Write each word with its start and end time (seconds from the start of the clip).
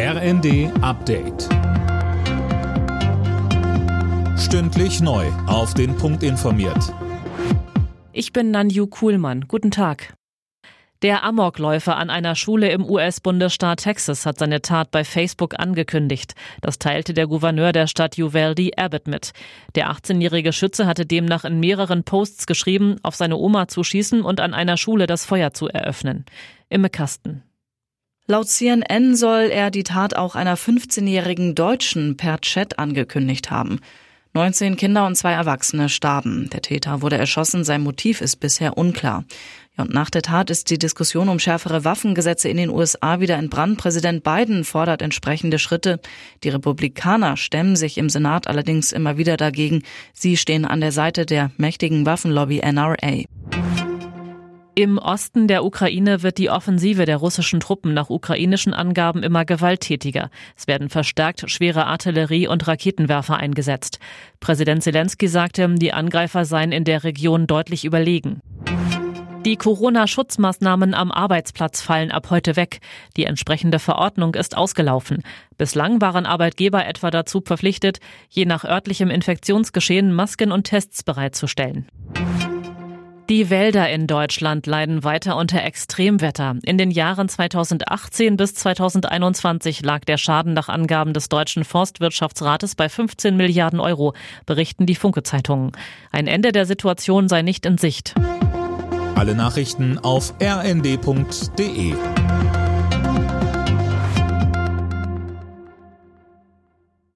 RND 0.00 0.70
Update. 0.80 1.48
Stündlich 4.38 5.00
neu. 5.00 5.26
Auf 5.48 5.74
den 5.74 5.96
Punkt 5.96 6.22
informiert. 6.22 6.94
Ich 8.12 8.32
bin 8.32 8.52
Nanju 8.52 8.86
Kuhlmann. 8.86 9.46
Guten 9.48 9.72
Tag. 9.72 10.14
Der 11.02 11.24
Amokläufer 11.24 11.96
an 11.96 12.10
einer 12.10 12.36
Schule 12.36 12.70
im 12.70 12.88
US-Bundesstaat 12.88 13.80
Texas 13.80 14.24
hat 14.24 14.38
seine 14.38 14.62
Tat 14.62 14.92
bei 14.92 15.02
Facebook 15.02 15.58
angekündigt. 15.58 16.36
Das 16.60 16.78
teilte 16.78 17.12
der 17.12 17.26
Gouverneur 17.26 17.72
der 17.72 17.88
Stadt 17.88 18.16
Uvalde 18.20 18.70
Abbott 18.76 19.08
mit. 19.08 19.32
Der 19.74 19.90
18-jährige 19.90 20.52
Schütze 20.52 20.86
hatte 20.86 21.06
demnach 21.06 21.44
in 21.44 21.58
mehreren 21.58 22.04
Posts 22.04 22.46
geschrieben, 22.46 22.98
auf 23.02 23.16
seine 23.16 23.36
Oma 23.36 23.66
zu 23.66 23.82
schießen 23.82 24.22
und 24.22 24.38
an 24.38 24.54
einer 24.54 24.76
Schule 24.76 25.08
das 25.08 25.24
Feuer 25.24 25.52
zu 25.52 25.66
eröffnen. 25.66 26.24
Imme 26.68 26.88
Kasten. 26.88 27.42
Laut 28.30 28.46
CNN 28.46 29.16
soll 29.16 29.48
er 29.50 29.70
die 29.70 29.84
Tat 29.84 30.14
auch 30.14 30.34
einer 30.34 30.58
15-jährigen 30.58 31.54
Deutschen 31.54 32.18
per 32.18 32.38
Chat 32.42 32.78
angekündigt 32.78 33.50
haben. 33.50 33.80
19 34.34 34.76
Kinder 34.76 35.06
und 35.06 35.16
zwei 35.16 35.32
Erwachsene 35.32 35.88
starben. 35.88 36.50
Der 36.50 36.60
Täter 36.60 37.00
wurde 37.00 37.16
erschossen, 37.16 37.64
sein 37.64 37.80
Motiv 37.80 38.20
ist 38.20 38.36
bisher 38.36 38.76
unklar. 38.76 39.24
Und 39.78 39.94
nach 39.94 40.10
der 40.10 40.20
Tat 40.20 40.50
ist 40.50 40.68
die 40.68 40.76
Diskussion 40.76 41.30
um 41.30 41.38
schärfere 41.38 41.86
Waffengesetze 41.86 42.50
in 42.50 42.58
den 42.58 42.68
USA 42.68 43.20
wieder 43.20 43.36
entbrannt. 43.36 43.78
Präsident 43.78 44.22
Biden 44.24 44.64
fordert 44.64 45.00
entsprechende 45.00 45.58
Schritte. 45.58 45.98
Die 46.44 46.50
Republikaner 46.50 47.38
stemmen 47.38 47.76
sich 47.76 47.96
im 47.96 48.10
Senat 48.10 48.46
allerdings 48.46 48.92
immer 48.92 49.16
wieder 49.16 49.38
dagegen. 49.38 49.84
Sie 50.12 50.36
stehen 50.36 50.66
an 50.66 50.82
der 50.82 50.92
Seite 50.92 51.24
der 51.24 51.50
mächtigen 51.56 52.04
Waffenlobby 52.04 52.60
NRA. 52.60 53.22
Im 54.78 54.96
Osten 54.96 55.48
der 55.48 55.64
Ukraine 55.64 56.22
wird 56.22 56.38
die 56.38 56.50
Offensive 56.50 57.04
der 57.04 57.16
russischen 57.16 57.58
Truppen 57.58 57.94
nach 57.94 58.10
ukrainischen 58.10 58.74
Angaben 58.74 59.24
immer 59.24 59.44
gewalttätiger. 59.44 60.30
Es 60.56 60.68
werden 60.68 60.88
verstärkt 60.88 61.50
schwere 61.50 61.86
Artillerie 61.86 62.46
und 62.46 62.68
Raketenwerfer 62.68 63.36
eingesetzt. 63.38 63.98
Präsident 64.38 64.84
Zelensky 64.84 65.26
sagte, 65.26 65.68
die 65.74 65.92
Angreifer 65.92 66.44
seien 66.44 66.70
in 66.70 66.84
der 66.84 67.02
Region 67.02 67.48
deutlich 67.48 67.84
überlegen. 67.84 68.40
Die 69.44 69.56
Corona-Schutzmaßnahmen 69.56 70.94
am 70.94 71.10
Arbeitsplatz 71.10 71.82
fallen 71.82 72.12
ab 72.12 72.30
heute 72.30 72.54
weg. 72.54 72.78
Die 73.16 73.24
entsprechende 73.24 73.80
Verordnung 73.80 74.36
ist 74.36 74.56
ausgelaufen. 74.56 75.24
Bislang 75.56 76.00
waren 76.00 76.24
Arbeitgeber 76.24 76.86
etwa 76.86 77.10
dazu 77.10 77.42
verpflichtet, 77.44 77.98
je 78.28 78.44
nach 78.44 78.62
örtlichem 78.62 79.10
Infektionsgeschehen 79.10 80.12
Masken 80.12 80.52
und 80.52 80.68
Tests 80.68 81.02
bereitzustellen. 81.02 81.88
Die 83.28 83.50
Wälder 83.50 83.90
in 83.90 84.06
Deutschland 84.06 84.66
leiden 84.66 85.04
weiter 85.04 85.36
unter 85.36 85.62
Extremwetter. 85.62 86.56
In 86.62 86.78
den 86.78 86.90
Jahren 86.90 87.28
2018 87.28 88.38
bis 88.38 88.54
2021 88.54 89.82
lag 89.82 90.06
der 90.06 90.16
Schaden 90.16 90.54
nach 90.54 90.70
Angaben 90.70 91.12
des 91.12 91.28
deutschen 91.28 91.64
Forstwirtschaftsrates 91.64 92.74
bei 92.74 92.88
15 92.88 93.36
Milliarden 93.36 93.80
Euro, 93.80 94.14
berichten 94.46 94.86
die 94.86 94.94
Funke-Zeitungen. 94.94 95.72
Ein 96.10 96.26
Ende 96.26 96.52
der 96.52 96.64
Situation 96.64 97.28
sei 97.28 97.42
nicht 97.42 97.66
in 97.66 97.76
Sicht. 97.76 98.14
Alle 99.14 99.34
Nachrichten 99.34 99.98
auf 99.98 100.32
rnd.de 100.40 101.94